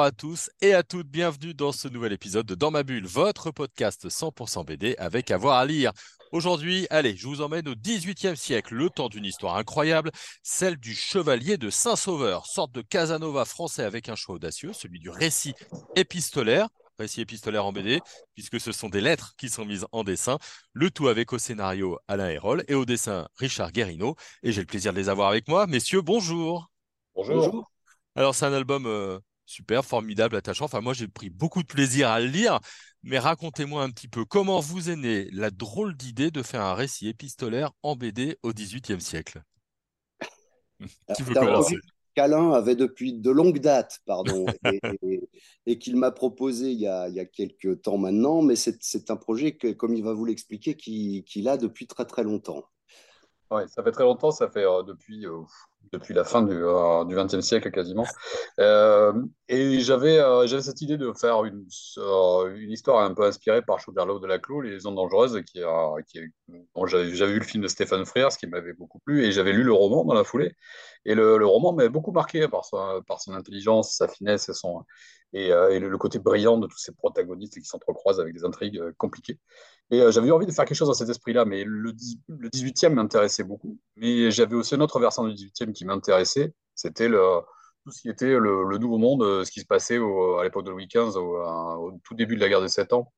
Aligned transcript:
Bonjour 0.00 0.08
à 0.08 0.12
tous 0.12 0.50
et 0.62 0.72
à 0.72 0.82
toutes, 0.82 1.08
bienvenue 1.08 1.52
dans 1.52 1.72
ce 1.72 1.86
nouvel 1.86 2.14
épisode 2.14 2.46
de 2.46 2.54
Dans 2.54 2.70
ma 2.70 2.84
bulle, 2.84 3.06
votre 3.06 3.50
podcast 3.50 4.08
100% 4.08 4.64
BD 4.64 4.94
avec 4.96 5.30
avoir 5.30 5.58
à 5.58 5.66
lire. 5.66 5.92
Aujourd'hui, 6.32 6.86
allez, 6.88 7.14
je 7.18 7.28
vous 7.28 7.42
emmène 7.42 7.68
au 7.68 7.74
XVIIIe 7.74 8.34
siècle, 8.34 8.76
le 8.76 8.88
temps 8.88 9.10
d'une 9.10 9.26
histoire 9.26 9.56
incroyable, 9.56 10.10
celle 10.42 10.78
du 10.78 10.94
chevalier 10.94 11.58
de 11.58 11.68
Saint-Sauveur, 11.68 12.46
sorte 12.46 12.72
de 12.72 12.80
Casanova 12.80 13.44
français 13.44 13.84
avec 13.84 14.08
un 14.08 14.14
choix 14.14 14.36
audacieux, 14.36 14.72
celui 14.72 15.00
du 15.00 15.10
récit 15.10 15.52
épistolaire, 15.96 16.68
récit 16.98 17.20
épistolaire 17.20 17.66
en 17.66 17.72
BD, 17.72 18.00
puisque 18.32 18.58
ce 18.58 18.72
sont 18.72 18.88
des 18.88 19.02
lettres 19.02 19.34
qui 19.36 19.50
sont 19.50 19.66
mises 19.66 19.84
en 19.92 20.02
dessin, 20.02 20.38
le 20.72 20.90
tout 20.90 21.08
avec 21.08 21.34
au 21.34 21.38
scénario 21.38 21.98
Alain 22.08 22.30
Hérol 22.30 22.64
et 22.68 22.74
au 22.74 22.86
dessin 22.86 23.28
Richard 23.36 23.70
Guérino. 23.70 24.16
Et 24.42 24.52
j'ai 24.52 24.62
le 24.62 24.66
plaisir 24.66 24.94
de 24.94 24.98
les 24.98 25.10
avoir 25.10 25.28
avec 25.28 25.46
moi. 25.46 25.66
Messieurs, 25.66 26.00
bonjour. 26.00 26.70
Bonjour. 27.14 27.70
Alors, 28.16 28.34
c'est 28.34 28.46
un 28.46 28.52
album 28.54 28.86
euh, 28.86 29.20
super, 29.50 29.84
formidable, 29.84 30.36
attachant. 30.36 30.64
Enfin, 30.66 30.80
moi, 30.80 30.94
j'ai 30.94 31.08
pris 31.08 31.28
beaucoup 31.28 31.62
de 31.62 31.66
plaisir 31.66 32.08
à 32.08 32.20
le 32.20 32.26
lire. 32.26 32.60
Mais 33.02 33.18
racontez-moi 33.18 33.82
un 33.82 33.90
petit 33.90 34.08
peu 34.08 34.24
comment 34.24 34.60
vous 34.60 34.90
est 34.90 34.96
née 34.96 35.28
la 35.32 35.50
drôle 35.50 35.96
d'idée 35.96 36.30
de 36.30 36.42
faire 36.42 36.62
un 36.62 36.74
récit 36.74 37.08
épistolaire 37.08 37.72
en 37.82 37.96
BD 37.96 38.38
au 38.42 38.52
XVIIIe 38.52 39.00
siècle. 39.00 39.42
Qui 41.16 41.22
veut 41.22 41.34
commencer? 41.34 41.76
qu'Alain 42.14 42.50
avait 42.52 42.74
depuis 42.74 43.12
de 43.12 43.30
longues 43.30 43.60
dates, 43.60 44.00
pardon, 44.04 44.44
et, 45.66 45.78
qu'il 45.78 45.96
m'a 45.96 46.10
proposé 46.10 46.72
il 46.72 46.78
y, 46.80 46.88
a, 46.88 47.08
il 47.08 47.14
y, 47.14 47.20
a, 47.20 47.24
quelques 47.24 47.82
temps 47.82 47.98
maintenant, 47.98 48.42
mais 48.42 48.56
c'est 48.56 49.10
un 49.10 49.16
projet 49.16 49.56
que, 49.56 49.68
comme 49.68 49.94
il 49.94 50.02
va 50.02 50.12
vous 50.12 50.24
l'expliquer, 50.24 50.74
qu'il 50.74 51.48
a 51.48 51.56
depuis 51.56 51.86
très 51.86 52.04
très 52.04 52.24
longtemps. 52.24 52.64
Oui, 53.52 53.62
ça 53.68 53.82
fait 53.82 53.92
très 53.92 54.04
longtemps, 54.04 54.30
ça 54.30 54.48
fait 54.48 54.64
euh, 54.64 54.82
depuis, 54.82 55.26
euh, 55.26 55.40
depuis 55.92 56.14
la 56.14 56.24
fin 56.24 56.42
du 56.42 56.54
XXe 56.54 57.34
euh, 57.34 57.40
siècle 57.40 57.70
quasiment. 57.70 58.06
Euh, 58.58 59.12
et 59.48 59.80
j'avais 59.80 60.18
euh, 60.18 60.46
j'avais 60.46 60.62
cette 60.62 60.80
idée 60.82 60.96
de 60.96 61.12
faire 61.12 61.44
une, 61.44 61.66
une 62.56 62.70
histoire 62.70 63.04
un 63.04 63.14
peu 63.14 63.24
inspirée 63.24 63.62
par 63.62 63.80
Choberlo 63.80 64.18
de 64.18 64.26
la 64.26 64.38
Clos, 64.38 64.60
Les 64.60 64.86
Ondes 64.86 64.96
Dangereuses, 64.96 65.42
qui, 65.42 65.60
qui 66.06 66.20
j'avais 66.86 67.32
vu 67.32 67.38
le 67.38 67.44
film 67.44 67.62
de 67.62 67.68
Stéphane 67.68 68.04
Frears, 68.04 68.36
qui 68.36 68.46
m'avait 68.46 68.72
beaucoup 68.72 69.00
plu, 69.00 69.24
et 69.24 69.32
j'avais 69.32 69.52
lu 69.52 69.62
le 69.62 69.72
roman 69.72 70.04
dans 70.04 70.14
la 70.14 70.24
foulée. 70.24 70.54
Et 71.04 71.14
le, 71.14 71.38
le 71.38 71.46
roman 71.46 71.72
m'avait 71.72 71.88
beaucoup 71.88 72.12
marqué 72.12 72.46
par, 72.48 72.64
sa, 72.64 73.00
par 73.06 73.20
son 73.20 73.32
intelligence, 73.34 73.96
sa 73.96 74.06
finesse 74.06 74.48
et 74.48 74.54
son, 74.54 74.84
et, 75.32 75.52
euh, 75.52 75.78
le, 75.78 75.98
côté 75.98 76.18
brillant 76.18 76.58
de 76.58 76.66
tous 76.66 76.78
ces 76.78 76.92
protagonistes 76.92 77.58
qui 77.58 77.64
s'entrecroisent 77.64 78.20
avec 78.20 78.34
des 78.34 78.44
intrigues 78.44 78.80
compliquées. 78.96 79.38
Et 79.90 80.00
j'avais 80.12 80.30
envie 80.30 80.46
de 80.46 80.52
faire 80.52 80.64
quelque 80.64 80.76
chose 80.76 80.88
dans 80.88 80.94
cet 80.94 81.08
esprit-là, 81.08 81.44
mais 81.44 81.64
le, 81.64 81.92
le 82.28 82.48
18e 82.48 82.90
m'intéressait 82.90 83.42
beaucoup. 83.42 83.78
Mais 83.96 84.30
j'avais 84.30 84.54
aussi 84.54 84.74
une 84.74 84.82
autre 84.82 85.00
version 85.00 85.26
du 85.26 85.34
18e 85.34 85.69
qui 85.72 85.84
m'intéressait, 85.84 86.52
c'était 86.74 87.08
tout 87.08 87.90
ce 87.90 88.02
qui 88.02 88.08
était 88.08 88.38
le, 88.38 88.78
Nouveau 88.78 88.98
Monde, 88.98 89.44
ce 89.44 89.50
qui 89.50 89.60
se 89.60 89.66
passait 89.66 89.96
à 89.96 90.44
l'époque 90.44 90.64
de 90.64 90.70
Louis 90.70 90.86
XV, 90.86 91.16
au, 91.16 91.92
tout 92.04 92.14
début 92.14 92.36
de 92.36 92.40
la 92.40 92.48
guerre 92.48 92.60
des 92.60 92.68
Sept 92.68 92.92
Ans, 92.92 93.12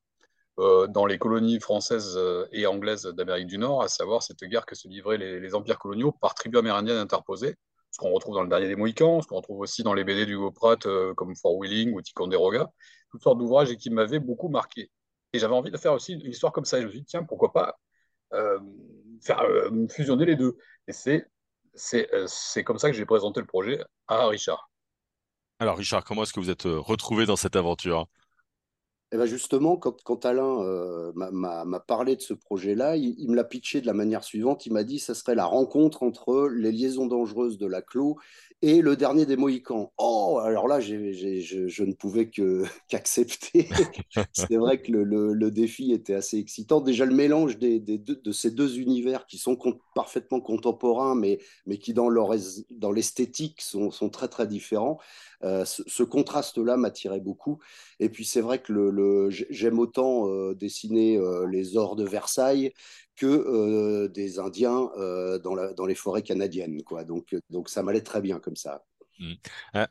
dans 0.58 1.06
les 1.06 1.19
colonies 1.19 1.61
françaises 1.61 2.19
et 2.53 2.67
anglaises 2.67 3.05
d'Amérique 3.05 3.47
du 3.47 3.58
Nord, 3.58 3.83
à 3.83 3.89
savoir 3.89 4.23
cette 4.23 4.42
guerre 4.45 4.67
que 4.67 4.75
se 4.75 4.89
livraient 4.89 5.19
les, 5.19 5.55
empires 5.55 5.78
coloniaux 5.78 6.12
par 6.12 6.34
tribus 6.34 6.61
amérindiennes 6.61 6.98
interposées 6.98 7.56
ce 7.92 7.98
qu'on 7.98 8.11
retrouve 8.11 8.34
dans 8.34 8.42
le 8.42 8.48
dernier 8.48 8.69
des 8.69 8.77
Mohicans, 8.77 9.20
ce 9.20 9.28
qu'on 9.28 9.36
retrouve 9.36 9.61
aussi 9.61 9.83
dans 9.83 9.95
les 9.95 10.03
BD 10.03 10.27
du 10.27 10.39
Pratt 10.55 10.84
euh, 10.86 11.14
comme 11.14 11.36
Fort 11.36 11.56
Wheeling 11.56 11.92
ou 11.92 12.00
Ticonderoga, 12.00 12.70
toutes 13.11 13.23
sortes 13.23 13.39
d'ouvrages 13.39 13.77
qui 13.77 13.91
m'avaient 13.91 14.19
beaucoup 14.19 14.48
marqué. 14.48 14.91
Et 15.34 15.39
j'avais 15.39 15.55
envie 15.55 15.70
de 15.70 15.77
faire 15.77 15.92
aussi 15.92 16.14
une 16.14 16.30
histoire 16.30 16.53
comme 16.53 16.64
ça. 16.64 16.78
Et 16.78 16.80
je 16.80 16.86
me 16.86 16.91
suis 16.91 17.00
dit, 17.00 17.06
tiens, 17.06 17.23
pourquoi 17.23 17.53
pas 17.53 17.78
euh, 18.33 18.58
faire 19.23 19.41
euh, 19.42 19.86
fusionner 19.89 20.24
les 20.24 20.36
deux. 20.36 20.57
Et 20.89 20.92
c'est, 20.92 21.27
c'est, 21.74 22.64
comme 22.64 22.78
ça 22.78 22.90
que 22.90 22.96
j'ai 22.96 23.06
présenté 23.06 23.40
le 23.40 23.46
projet 23.46 23.83
à 24.08 24.27
Richard. 24.27 24.70
Alors 25.58 25.77
Richard, 25.77 26.05
comment 26.05 26.24
est-ce 26.24 26.33
que 26.33 26.40
vous 26.40 26.50
êtes 26.50 26.64
retrouvé 26.64 27.27
dans 27.27 27.36
cette 27.36 27.56
aventure? 27.56 28.08
Eh 29.14 29.18
ben 29.18 29.27
justement, 29.27 29.77
quand, 29.77 30.02
quand 30.05 30.24
Alain 30.24 30.62
euh, 30.62 31.12
m'a 31.14 31.80
parlé 31.80 32.17
de 32.17 32.23
ce 32.23 32.33
projet-là, 32.33 32.96
il, 32.96 33.28
me 33.28 33.36
l'a 33.36 33.45
pitché 33.45 33.83
de 33.83 33.86
la 33.86 33.92
manière 33.92 34.24
suivante. 34.24 34.64
Il 34.64 34.73
m'a 34.73 34.84
dit 34.84 34.96
que 34.96 35.02
ce 35.02 35.12
serait 35.12 35.34
la 35.34 35.45
rencontre 35.45 36.02
entre 36.02 36.48
les 36.48 36.73
liaisons 36.73 37.06
dangereuses 37.06 37.58
de 37.58 37.67
la 37.67 37.83
Clos 37.83 38.17
et 38.62 38.80
le 38.80 38.96
dernier 38.96 39.27
des 39.27 39.36
Mohicans. 39.36 39.92
Oh, 39.98 40.40
alors 40.42 40.67
là, 40.67 40.80
je, 40.80 40.95
ne 40.95 41.92
pouvais 41.92 42.30
qu'accepter. 42.89 43.68
C'est 44.33 44.56
vrai 44.56 44.80
que 44.80 44.92
le, 44.92 45.50
défi 45.50 45.92
était 45.92 46.14
assez 46.14 46.39
excitant. 46.39 46.80
Déjà, 46.80 47.05
le 47.05 47.14
mélange 47.14 47.58
des, 47.58 47.80
de 47.80 48.33
ces 48.33 48.50
deux 48.50 48.79
univers 48.79 49.27
qui 49.27 49.36
sont 49.36 49.58
parfaitement 49.94 50.40
contemporains, 50.40 51.14
mais, 51.17 51.39
mais 51.67 51.77
qui, 51.77 51.92
dans 51.92 52.08
l'esthétique, 52.92 53.61
sont, 53.61 53.90
sont, 53.90 54.08
très, 54.08 54.29
très 54.29 54.46
différents. 54.46 54.98
Euh, 55.45 55.64
ce, 55.64 56.03
contraste-là 56.03 56.77
m'attirait 56.77 57.20
beaucoup. 57.20 57.61
Et 57.98 58.08
puis, 58.08 58.25
c'est 58.25 58.41
vrai 58.41 58.61
que 58.61 58.73
le, 58.73 59.29
j'aime 59.30 59.79
autant 59.79 60.29
euh, 60.29 60.55
dessiner 60.55 61.17
euh, 61.17 61.47
les 61.47 61.77
ors 61.77 61.97
de 61.97 62.05
Versailles 62.05 62.73
que 63.17 64.07
des 64.08 64.39
Indiens 64.39 64.91
dans, 65.45 65.55
la, 65.55 65.75
dans, 65.75 65.85
les 65.85 65.95
forêts 65.95 66.23
canadiennes. 66.23 66.83
Quoi. 66.83 67.05
Donc, 67.05 67.36
donc 67.51 67.69
ça 67.69 67.83
m'allait 67.83 68.01
très 68.01 68.23
bien 68.23 68.41
comme 68.41 68.57
ça. 68.57 68.85
Mmh. 69.19 69.35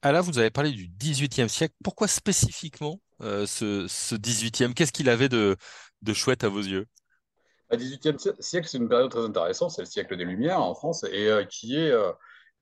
Alain, 0.02 0.22
vous 0.22 0.40
avez 0.40 0.50
parlé 0.50 0.72
du 0.72 0.88
XVIIIe 0.88 1.48
siècle. 1.48 1.76
Pourquoi 1.84 2.08
spécifiquement 2.08 3.00
ce, 3.20 3.86
ce, 3.88 4.16
XVIIIe 4.16 4.74
Qu'est-ce 4.74 4.92
qu'il 4.92 5.08
avait 5.08 5.30
de, 5.30 5.56
de, 6.02 6.14
chouette 6.14 6.44
à 6.44 6.50
vos 6.50 6.62
yeux? 6.62 6.88
Le 7.70 7.78
XVIIIe 7.78 8.18
siècle, 8.40 8.68
c'est 8.68 8.80
une 8.80 8.90
période 8.90 9.12
très 9.12 9.24
intéressante. 9.24 9.70
C'est 9.70 9.84
le 9.84 9.88
siècle 9.88 10.18
des 10.18 10.26
Lumières 10.26 10.60
en 10.60 10.74
France 10.74 11.06
et 11.06 11.30
qui 11.48 11.76
est 11.76 11.94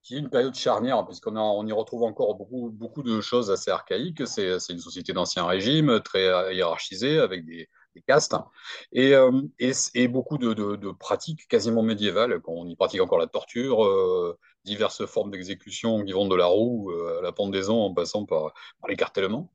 qui 0.01 0.15
est 0.15 0.19
une 0.19 0.29
période 0.29 0.55
charnière, 0.55 1.05
puisqu'on 1.05 1.35
on 1.35 1.65
y 1.67 1.71
retrouve 1.71 2.03
encore 2.03 2.35
beaucoup, 2.35 2.69
beaucoup 2.71 3.03
de 3.03 3.21
choses 3.21 3.51
assez 3.51 3.69
archaïques. 3.69 4.25
C'est 4.25 4.57
une 4.69 4.79
société 4.79 5.13
d'ancien 5.13 5.45
régime, 5.45 5.99
très 6.01 6.55
hiérarchisée, 6.55 7.19
avec 7.19 7.45
des, 7.45 7.67
castes, 8.07 8.35
et, 8.91 9.13
euh, 9.13 9.41
et, 9.59 10.07
beaucoup 10.07 10.37
de, 10.37 10.53
de, 10.53 10.91
pratiques 10.91 11.47
quasiment 11.47 11.83
médiévales. 11.83 12.41
On 12.47 12.67
y 12.67 12.75
pratique 12.75 13.01
encore 13.01 13.19
la 13.19 13.27
torture, 13.27 13.83
euh, 13.85 14.37
diverses 14.65 15.05
formes 15.05 15.31
d'exécution 15.31 16.03
qui 16.03 16.13
vont 16.13 16.27
de 16.27 16.35
la 16.35 16.45
roue 16.45 16.91
euh, 16.91 17.19
à 17.19 17.21
la 17.21 17.31
pendaison 17.31 17.81
en 17.81 17.93
passant 17.93 18.25
par, 18.25 18.53
par 18.79 18.89
l'écartèlement. 18.89 19.51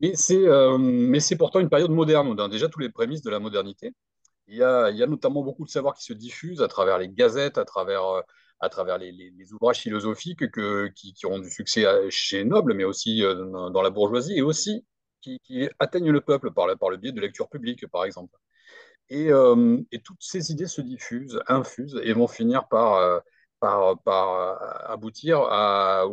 Mais 0.00 0.14
c'est 0.16 1.36
pourtant 1.36 1.60
une 1.60 1.68
période 1.68 1.90
moderne, 1.90 2.26
on 2.26 2.38
a 2.38 2.48
déjà 2.48 2.68
tous 2.68 2.80
les 2.80 2.88
prémices 2.88 3.22
de 3.22 3.30
la 3.30 3.38
modernité. 3.38 3.92
Il 4.48 4.56
y, 4.56 4.62
a, 4.64 4.90
il 4.90 4.96
y 4.96 5.02
a 5.02 5.06
notamment 5.06 5.42
beaucoup 5.42 5.64
de 5.64 5.70
savoir 5.70 5.94
qui 5.94 6.02
se 6.02 6.12
diffusent 6.12 6.62
à 6.62 6.68
travers 6.68 6.98
les 6.98 7.08
gazettes, 7.08 7.58
à 7.58 7.64
travers 7.64 8.22
à 8.60 8.68
travers 8.68 8.98
les, 8.98 9.52
ouvrages 9.52 9.80
philosophiques 9.80 10.50
que, 10.50 10.88
qui, 10.88 11.14
qui, 11.14 11.26
ont 11.26 11.38
du 11.38 11.50
succès 11.50 11.84
chez 12.10 12.44
Noble, 12.44 12.74
mais 12.74 12.84
aussi 12.84 13.24
euh, 13.24 13.70
dans 13.70 13.82
la 13.82 13.90
bourgeoisie, 13.90 14.36
et 14.36 14.42
aussi 14.42 14.84
qui, 15.22 15.40
atteignent 15.78 16.10
le 16.10 16.20
peuple 16.20 16.52
par, 16.52 16.66
par, 16.78 16.90
le 16.90 16.96
biais 16.96 17.12
de 17.12 17.20
lecture 17.20 17.48
publique, 17.48 17.86
par 17.88 18.04
exemple. 18.04 18.36
Et, 19.08 19.32
euh, 19.32 19.78
et, 19.92 20.00
toutes 20.00 20.22
ces 20.22 20.52
idées 20.52 20.66
se 20.66 20.82
diffusent, 20.82 21.40
infusent, 21.48 22.00
et 22.02 22.12
vont 22.12 22.28
finir 22.28 22.68
par, 22.68 22.94
euh, 22.94 23.18
par, 23.60 24.00
par 24.02 24.90
aboutir 24.90 25.40
à, 25.40 26.04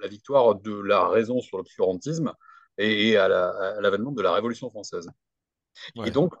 la 0.00 0.08
victoire 0.08 0.54
de 0.56 0.74
la 0.80 1.08
raison 1.08 1.40
sur 1.40 1.56
l'obscurantisme 1.56 2.32
et, 2.76 3.16
à 3.16 3.28
l'avènement 3.80 4.12
de 4.12 4.22
la 4.22 4.32
Révolution 4.32 4.68
française. 4.68 5.08
Et 6.04 6.10
donc, 6.10 6.34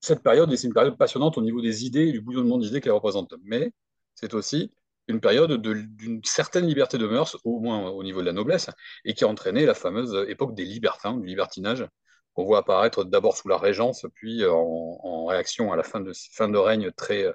cette 0.00 0.22
période, 0.22 0.54
c'est 0.56 0.66
une 0.66 0.74
période 0.74 0.96
passionnante 0.96 1.36
au 1.36 1.42
niveau 1.42 1.60
des 1.60 1.84
idées 1.84 2.08
et 2.08 2.12
du 2.12 2.20
bouillonnement 2.20 2.58
d'idées 2.58 2.80
qu'elle 2.80 2.92
représente. 2.92 3.34
Mais 3.42 3.72
c'est 4.20 4.34
aussi 4.34 4.72
une 5.08 5.20
période 5.20 5.60
d'une 5.60 6.22
certaine 6.24 6.66
liberté 6.66 6.98
de 6.98 7.06
mœurs, 7.06 7.36
au 7.44 7.58
moins 7.58 7.88
au 7.88 8.04
niveau 8.04 8.20
de 8.20 8.26
la 8.26 8.32
noblesse, 8.32 8.70
et 9.04 9.14
qui 9.14 9.24
a 9.24 9.28
entraîné 9.28 9.66
la 9.66 9.74
fameuse 9.74 10.14
époque 10.28 10.54
des 10.54 10.64
libertins, 10.64 11.16
du 11.16 11.26
libertinage, 11.26 11.86
qu'on 12.34 12.44
voit 12.44 12.58
apparaître 12.58 13.04
d'abord 13.04 13.36
sous 13.36 13.48
la 13.48 13.58
Régence, 13.58 14.06
puis 14.14 14.44
en, 14.46 15.24
réaction 15.26 15.72
à 15.72 15.76
la 15.76 15.82
fin 15.82 16.00
de, 16.00 16.12
fin 16.32 16.48
de 16.48 16.58
règne 16.58 16.92
très, 16.92 17.32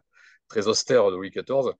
très 0.47 0.67
austère 0.67 1.09
de 1.11 1.15
Louis 1.15 1.31
XIV, 1.31 1.73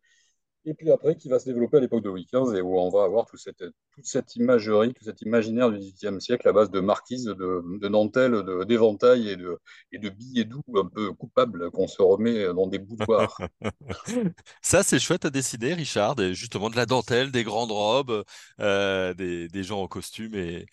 et 0.66 0.74
puis 0.74 0.92
après 0.92 1.16
qui 1.16 1.30
va 1.30 1.40
se 1.40 1.46
développer 1.46 1.78
à 1.78 1.80
l'époque 1.80 2.04
de 2.04 2.10
Louis 2.10 2.28
XV 2.32 2.56
et 2.58 2.62
où 2.62 2.78
on 2.78 2.90
va 2.90 3.04
avoir 3.04 3.26
toute 3.26 3.40
cette, 3.40 3.64
toute 3.92 4.06
cette 4.06 4.36
imagerie, 4.36 4.94
tout 4.94 5.04
cet 5.04 5.22
imaginaire 5.22 5.72
du 5.72 5.78
XVIIIe 5.78 6.20
siècle 6.20 6.48
à 6.48 6.54
base 6.54 6.72
de 6.72 6.80
marquises, 6.80 7.26
de, 7.26 7.80
de 7.80 7.88
dentelles, 7.88 8.44
d'éventails 8.68 9.30
et 9.30 9.36
de, 9.36 9.58
et 9.92 10.00
de 10.00 10.10
billets 10.10 10.46
doux 10.46 10.64
un 10.76 10.86
peu 10.86 11.14
coupables 11.14 11.72
qu'on 11.72 11.88
se 11.88 12.02
remet 12.02 12.54
dans 12.54 12.68
des 12.68 12.80
boudoirs. 12.80 13.38
Ça, 14.62 14.84
c'est 14.84 15.00
chouette 15.00 15.26
à 15.26 15.30
décider, 15.30 15.74
Richard, 15.74 16.16
justement 16.34 16.70
de 16.70 16.76
la 16.76 16.86
dentelle, 16.86 17.32
des 17.32 17.44
grandes 17.44 17.72
robes, 17.72 18.24
euh, 18.60 19.14
des, 19.14 19.48
des, 19.48 19.64
gens 19.64 19.82
en 19.82 19.88
costume 19.88 20.36
et, 20.36 20.66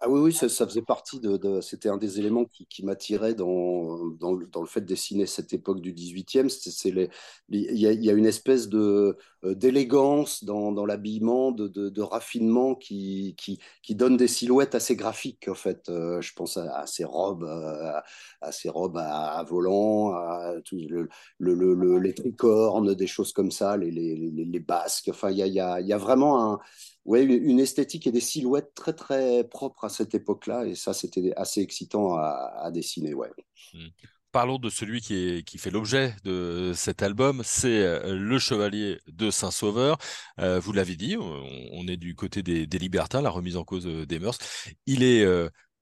Ah 0.00 0.08
oui, 0.08 0.20
oui, 0.20 0.32
ça, 0.32 0.48
faisait 0.64 0.80
partie 0.82 1.18
de, 1.18 1.60
c'était 1.60 1.88
un 1.88 1.96
des 1.96 2.20
éléments 2.20 2.44
qui, 2.44 2.84
m'attirait 2.84 3.34
dans, 3.34 4.06
dans, 4.10 4.32
le, 4.32 4.46
fait 4.66 4.80
de 4.80 4.86
dessiner 4.86 5.26
cette 5.26 5.52
époque 5.52 5.80
du 5.80 5.92
18e. 5.92 6.48
C'est, 6.48 6.70
c'est 6.70 6.92
les, 6.92 7.10
les- 7.48 7.66
il 7.72 7.78
y 7.80 8.08
a, 8.08 8.12
une 8.12 8.24
espèce 8.26 8.68
euh, 8.72 9.54
d'élégance 9.56 10.44
dans, 10.44 10.70
dans 10.70 10.86
l'habillement, 10.86 11.50
de, 11.50 11.66
de, 11.66 12.00
raffinement 12.00 12.76
qui, 12.76 13.34
qui, 13.36 13.58
qui 13.82 13.96
donne 13.96 14.16
des 14.16 14.28
silhouettes 14.28 14.76
assez 14.76 14.94
graphiques, 14.94 15.48
en 15.48 15.54
fait. 15.54 15.88
Euh, 15.88 16.20
je 16.20 16.32
pense 16.32 16.56
à, 16.58 16.86
ces 16.86 17.04
robes, 17.04 17.42
euh, 17.42 17.92
à, 18.40 18.52
ces 18.52 18.68
robes 18.68 18.98
à, 18.98 19.32
à 19.32 19.42
volant, 19.42 20.12
à 20.12 20.54
tout 20.64 20.76
le, 20.76 21.08
le, 21.40 21.54
le- 21.54 21.74
le- 21.74 21.98
les 21.98 22.14
tricornes, 22.14 22.94
des 22.94 23.06
choses 23.08 23.32
comme 23.32 23.50
ça, 23.50 23.76
les, 23.76 23.90
les, 23.90 24.14
les, 24.14 24.60
basques. 24.60 25.08
Enfin, 25.08 25.30
il 25.32 25.38
y 25.38 25.42
a, 25.60 25.80
y 25.80 25.86
y 25.88 25.92
a 25.92 25.98
vraiment 25.98 26.52
un 26.52 26.60
ouais, 27.08 27.24
une 27.24 27.58
esthétique 27.58 28.06
et 28.06 28.12
des 28.12 28.20
silhouettes 28.20 28.74
très 28.74 28.92
très 28.92 29.42
propres 29.44 29.84
à 29.84 29.88
cette 29.88 30.14
époque-là, 30.14 30.66
et 30.66 30.74
ça 30.74 30.92
c'était 30.92 31.32
assez 31.36 31.60
excitant 31.62 32.16
à, 32.16 32.70
dessiner. 32.70 33.14
Hmm. 33.14 33.88
Parlons 34.30 34.58
de 34.58 34.68
celui 34.68 35.00
qui, 35.00 35.14
est, 35.14 35.42
qui 35.42 35.56
fait 35.56 35.70
l'objet 35.70 36.14
de 36.22 36.72
cet 36.74 37.02
album, 37.02 37.40
c'est 37.44 37.80
euh, 37.82 38.14
Le 38.14 38.38
Chevalier 38.38 39.00
de 39.06 39.30
Saint-Sauveur. 39.30 39.96
Euh, 40.38 40.60
vous 40.60 40.72
l'avez 40.74 40.96
dit, 40.96 41.16
on, 41.16 41.88
est 41.88 41.96
du 41.96 42.14
côté 42.14 42.42
des, 42.42 42.66
libertins, 42.78 43.22
la 43.22 43.30
remise 43.30 43.56
en 43.56 43.64
cause 43.64 43.86
euh, 43.86 44.04
des 44.04 44.18
mœurs. 44.18 44.38
Il 44.84 45.02
est 45.02 45.26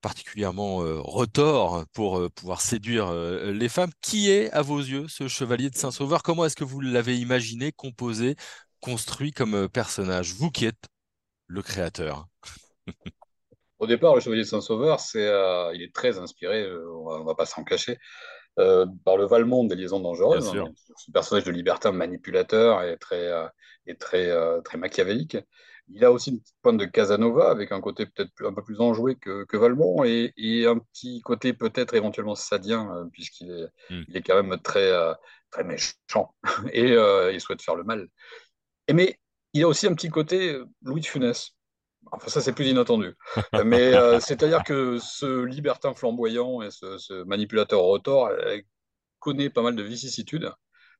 particulièrement 0.00 0.82
euh, 0.84 1.00
retors 1.00 1.84
pour 1.92 2.30
pouvoir 2.30 2.60
séduire 2.60 3.12
les 3.12 3.68
femmes. 3.68 3.90
Qui 4.00 4.30
est, 4.30 4.48
à 4.52 4.62
vos 4.62 4.78
yeux, 4.78 5.08
ce 5.08 5.26
Chevalier 5.26 5.70
de 5.70 5.76
Saint-Sauveur? 5.76 6.22
Comment 6.22 6.44
est-ce 6.44 6.56
que 6.56 6.64
vous 6.64 6.80
l'avez 6.80 7.18
imaginé, 7.18 7.72
composé, 7.72 8.36
construit 8.78 9.32
comme 9.32 9.68
personnage? 9.68 10.34
Vous 10.34 10.50
qui 10.50 10.66
êtes 10.66 10.86
le 11.46 11.62
créateur. 11.62 12.26
Au 13.78 13.86
départ, 13.86 14.14
le 14.14 14.20
Chevalier 14.20 14.42
de 14.42 14.46
Saint-Sauveur, 14.48 15.00
c'est, 15.00 15.26
euh, 15.26 15.70
il 15.74 15.82
est 15.82 15.94
très 15.94 16.18
inspiré, 16.18 16.62
euh, 16.62 16.88
on 16.90 17.10
on 17.20 17.24
va 17.24 17.34
pas 17.34 17.44
s'en 17.44 17.62
cacher, 17.62 17.98
euh, 18.58 18.86
par 19.04 19.18
le 19.18 19.26
Valmont 19.26 19.64
des 19.64 19.74
liaisons 19.74 20.00
dangereuses. 20.00 20.48
hein. 20.56 20.72
ce 20.96 21.10
personnage 21.10 21.44
de 21.44 21.50
libertin 21.50 21.92
manipulateur 21.92 22.82
et 22.84 22.96
très, 22.96 23.30
et 23.86 23.96
très, 23.96 24.30
très 24.62 24.78
machiavélique. 24.78 25.36
Il 25.88 26.04
a 26.04 26.10
aussi 26.10 26.30
une 26.30 26.40
petite 26.40 26.56
pointe 26.62 26.78
de 26.78 26.84
Casanova 26.86 27.50
avec 27.50 27.70
un 27.70 27.80
côté 27.80 28.06
peut-être 28.06 28.32
un 28.44 28.52
peu 28.52 28.62
plus 28.64 28.80
enjoué 28.80 29.14
que, 29.16 29.44
que 29.44 29.56
Valmont 29.56 30.02
et, 30.04 30.32
et 30.36 30.66
un 30.66 30.78
petit 30.78 31.20
côté 31.20 31.52
peut-être 31.52 31.94
éventuellement 31.94 32.34
sadien, 32.34 33.08
puisqu'il 33.12 33.50
est, 33.50 33.66
Hmm. 33.94 34.02
il 34.08 34.16
est 34.16 34.22
quand 34.22 34.42
même 34.42 34.58
très, 34.62 34.90
très 35.50 35.64
méchant 35.64 36.34
et 36.72 36.94
il 37.32 37.40
souhaite 37.40 37.62
faire 37.62 37.76
le 37.76 37.84
mal. 37.84 38.08
Et 38.88 38.94
mais 38.94 39.18
il 39.56 39.64
a 39.64 39.68
aussi 39.68 39.86
un 39.86 39.94
petit 39.94 40.08
côté 40.08 40.52
euh, 40.52 40.66
Louis 40.82 41.00
de 41.00 41.06
Funès. 41.06 41.52
Enfin, 42.12 42.28
ça, 42.28 42.40
c'est 42.40 42.52
plus 42.52 42.68
inattendu. 42.68 43.14
Euh, 43.54 43.64
Mais 43.64 43.94
euh, 43.94 44.20
c'est-à-dire 44.20 44.62
que 44.64 44.98
ce 44.98 45.44
libertin 45.44 45.94
flamboyant 45.94 46.62
et 46.62 46.70
ce, 46.70 46.98
ce 46.98 47.24
manipulateur 47.24 47.80
rotor 47.80 48.26
euh, 48.28 48.58
connaît 49.18 49.50
pas 49.50 49.62
mal 49.62 49.74
de 49.74 49.82
vicissitudes, 49.82 50.52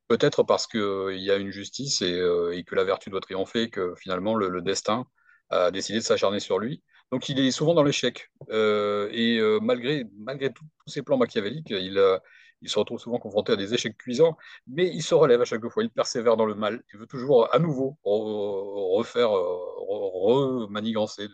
peut-être 0.07 0.43
parce 0.43 0.67
qu'il 0.67 1.19
y 1.19 1.31
a 1.31 1.37
une 1.37 1.51
justice 1.51 2.01
et, 2.01 2.19
euh, 2.19 2.51
et 2.55 2.63
que 2.63 2.75
la 2.75 2.83
vertu 2.83 3.09
doit 3.09 3.21
triompher, 3.21 3.63
et 3.63 3.69
que 3.69 3.93
finalement 3.95 4.35
le, 4.35 4.49
le 4.49 4.61
destin 4.61 5.05
a 5.49 5.71
décidé 5.71 5.99
de 5.99 6.03
s'acharner 6.03 6.39
sur 6.39 6.59
lui. 6.59 6.83
Donc 7.11 7.29
il 7.29 7.39
est 7.39 7.51
souvent 7.51 7.73
dans 7.73 7.83
l'échec. 7.83 8.29
Euh, 8.49 9.09
et 9.11 9.37
euh, 9.37 9.59
malgré, 9.61 10.05
malgré 10.17 10.51
tous 10.51 10.65
ses 10.87 11.01
plans 11.03 11.17
machiavéliques, 11.17 11.69
il, 11.69 11.97
euh, 11.97 12.17
il 12.61 12.69
se 12.69 12.79
retrouve 12.79 12.99
souvent 12.99 13.19
confronté 13.19 13.53
à 13.53 13.55
des 13.55 13.73
échecs 13.73 13.97
cuisants, 13.97 14.37
mais 14.67 14.87
il 14.87 15.01
se 15.03 15.13
relève 15.15 15.41
à 15.41 15.45
chaque 15.45 15.65
fois, 15.69 15.83
il 15.83 15.89
persévère 15.89 16.37
dans 16.37 16.45
le 16.45 16.55
mal, 16.55 16.83
il 16.93 16.99
veut 16.99 17.07
toujours 17.07 17.53
à 17.53 17.59
nouveau 17.59 17.97
re- 18.05 18.97
refaire, 18.97 19.29
euh, 19.35 19.41
re- 19.89 20.63
remanigancer 20.65 21.27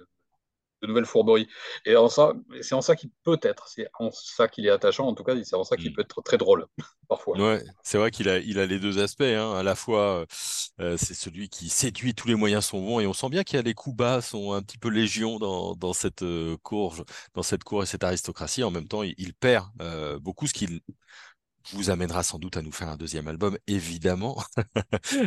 de 0.83 0.87
nouvelles 0.87 1.05
fourberies. 1.05 1.47
Et 1.85 1.95
en 1.95 2.09
ça, 2.09 2.33
c'est 2.61 2.75
en 2.75 2.81
ça 2.81 2.95
qu'il 2.95 3.09
peut 3.23 3.39
être, 3.43 3.67
c'est 3.67 3.89
en 3.99 4.11
ça 4.11 4.47
qu'il 4.47 4.65
est 4.67 4.69
attachant, 4.69 5.07
en 5.07 5.15
tout 5.15 5.23
cas, 5.23 5.35
c'est 5.43 5.55
en 5.55 5.63
ça 5.63 5.77
qu'il 5.77 5.91
Hmm. 5.91 5.93
peut 5.93 6.01
être 6.01 6.21
très 6.21 6.37
drôle, 6.37 6.67
parfois. 7.09 7.39
Ouais, 7.39 7.63
c'est 7.81 7.97
vrai 7.97 8.11
qu'il 8.11 8.29
a, 8.29 8.37
il 8.37 8.59
a 8.59 8.67
les 8.67 8.77
deux 8.79 8.99
aspects. 9.01 9.21
Hein. 9.23 9.53
À 9.55 9.63
la 9.63 9.73
fois, 9.75 10.23
euh, 10.79 10.97
c'est 10.97 11.15
celui 11.15 11.49
qui 11.49 11.67
séduit, 11.67 12.13
tous 12.13 12.27
les 12.27 12.35
moyens 12.35 12.65
sont 12.65 12.79
bons, 12.79 12.99
et 12.99 13.07
on 13.07 13.13
sent 13.13 13.29
bien 13.29 13.43
qu'il 13.43 13.55
y 13.55 13.59
a 13.59 13.63
les 13.63 13.73
coups 13.73 13.95
bas 13.95 14.21
sont 14.21 14.53
un 14.53 14.61
petit 14.61 14.77
peu 14.77 14.89
légion 14.89 15.39
dans, 15.39 15.73
dans 15.75 15.93
cette 15.93 16.21
euh, 16.21 16.57
cour, 16.61 16.95
dans 17.33 17.41
cette 17.41 17.63
cour 17.63 17.81
et 17.81 17.87
cette 17.87 18.03
aristocratie. 18.03 18.63
En 18.63 18.69
même 18.69 18.87
temps, 18.87 19.01
il, 19.01 19.15
il 19.17 19.33
perd 19.33 19.67
euh, 19.81 20.19
beaucoup, 20.19 20.45
ce 20.45 20.53
qui 20.53 20.67
vous 21.71 21.89
amènera 21.89 22.23
sans 22.23 22.39
doute 22.39 22.57
à 22.57 22.61
nous 22.61 22.71
faire 22.73 22.89
un 22.89 22.97
deuxième 22.97 23.27
album, 23.27 23.57
évidemment. 23.67 24.41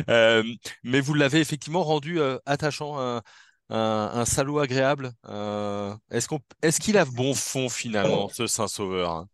Euh, 0.09 0.43
mais 0.83 1.01
vous 1.01 1.13
l'avez 1.13 1.39
effectivement 1.39 1.83
rendu 1.83 2.19
euh, 2.19 2.37
attachant, 2.45 2.99
un, 2.99 3.21
un, 3.69 4.11
un 4.13 4.25
salaud 4.25 4.59
agréable. 4.59 5.11
Euh, 5.27 5.95
est-ce 6.11 6.27
qu'on, 6.27 6.39
est-ce 6.61 6.79
qu'il 6.79 6.97
a 6.97 7.05
bon 7.05 7.33
fond 7.33 7.69
finalement, 7.69 8.29
ce 8.29 8.47
Saint-Sauveur? 8.47 9.11
hein? 9.11 9.29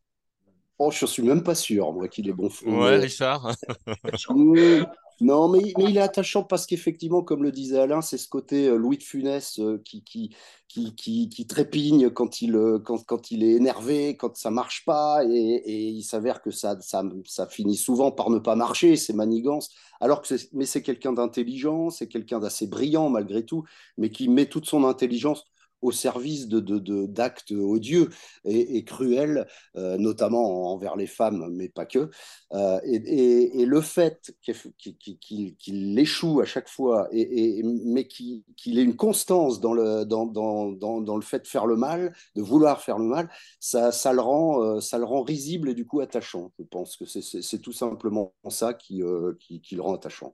Oh, 0.79 0.91
je 0.91 1.05
suis 1.05 1.23
même 1.23 1.43
pas 1.43 1.55
sûr, 1.55 1.91
moi, 1.93 2.07
qu'il 2.07 2.27
est 2.29 2.33
bon 2.33 2.49
fond, 2.49 2.77
Ouais, 2.77 2.77
mais 2.77 2.97
Richard? 2.97 3.55
Non, 5.21 5.47
mais, 5.47 5.73
mais 5.77 5.85
il 5.85 5.97
est 5.97 6.01
attachant 6.01 6.43
parce 6.43 6.65
qu'effectivement, 6.65 7.23
comme 7.23 7.43
le 7.43 7.51
disait 7.51 7.79
Alain, 7.79 8.01
c'est 8.01 8.17
ce 8.17 8.27
côté 8.27 8.67
euh, 8.67 8.75
Louis 8.75 8.97
de 8.97 9.03
Funès 9.03 9.59
euh, 9.59 9.81
qui, 9.85 10.03
qui, 10.03 10.35
qui, 10.67 10.95
qui, 10.95 11.29
qui 11.29 11.47
trépigne 11.47 12.09
quand 12.09 12.41
il, 12.41 12.55
euh, 12.55 12.79
quand, 12.79 13.05
quand 13.05 13.31
il 13.31 13.43
est 13.43 13.51
énervé, 13.51 14.17
quand 14.17 14.35
ça 14.35 14.49
marche 14.51 14.83
pas, 14.85 15.23
et, 15.25 15.29
et 15.65 15.87
il 15.87 16.03
s'avère 16.03 16.41
que 16.41 16.51
ça, 16.51 16.77
ça, 16.81 17.03
ça 17.25 17.47
finit 17.47 17.77
souvent 17.77 18.11
par 18.11 18.29
ne 18.31 18.39
pas 18.39 18.55
marcher, 18.55 18.95
ces 18.95 19.13
manigances. 19.13 19.69
Alors 20.01 20.21
que 20.21 20.35
mais 20.51 20.65
c'est 20.65 20.81
quelqu'un 20.81 21.13
d'intelligent, 21.13 21.89
c'est 21.89 22.07
quelqu'un 22.07 22.39
d'assez 22.39 22.67
brillant 22.67 23.09
malgré 23.09 23.45
tout, 23.45 23.63
mais 23.97 24.09
qui 24.09 24.27
met 24.29 24.47
toute 24.47 24.65
son 24.65 24.83
intelligence 24.83 25.45
au 25.83 25.91
service 25.91 26.47
de, 26.47 27.05
d'actes 27.05 27.51
odieux 27.51 28.09
et, 28.45 28.83
cruels, 28.83 29.47
euh, 29.75 29.97
notamment 29.97 30.73
envers 30.73 30.95
les 30.95 31.07
femmes, 31.07 31.49
mais 31.51 31.69
pas 31.69 31.85
que. 31.85 32.09
Euh, 32.53 32.79
et, 32.85 33.65
le 33.65 33.81
fait 33.81 34.33
qu'il 34.41 35.99
échoue 35.99 36.41
à 36.41 36.45
chaque 36.45 36.69
fois, 36.69 37.09
mais 37.11 38.07
qu'il 38.07 38.79
ait 38.79 38.83
une 38.83 38.95
constance 38.95 39.59
dans 39.59 39.73
le, 39.73 40.05
dans, 40.05 40.25
dans, 40.25 40.71
dans, 40.71 41.15
le 41.17 41.21
fait 41.21 41.39
de 41.39 41.47
faire 41.47 41.65
le 41.65 41.75
mal, 41.75 42.13
de 42.35 42.41
vouloir 42.41 42.81
faire 42.81 42.97
le 42.97 43.05
mal, 43.05 43.29
ça, 43.59 43.91
ça, 43.91 44.13
le, 44.13 44.21
rend, 44.21 44.63
euh, 44.63 44.79
ça 44.79 44.97
le 44.97 45.05
rend 45.05 45.23
risible 45.23 45.69
et 45.69 45.73
du 45.73 45.85
coup 45.85 45.99
attachant. 45.99 46.51
Je 46.59 46.63
pense 46.63 46.95
que 46.97 47.05
c'est 47.05 47.59
tout 47.59 47.73
simplement 47.73 48.33
ça 48.49 48.73
qui, 48.73 49.01
qui 49.39 49.75
le 49.75 49.81
rend 49.81 49.95
attachant. 49.95 50.33